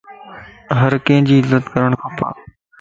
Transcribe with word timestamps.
ھرڪي 0.79 1.15
جي 1.27 1.35
عزت 1.41 1.63
ڪرڻ 1.73 1.91
کپ 2.01 2.17